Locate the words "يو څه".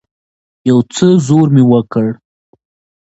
0.69-1.05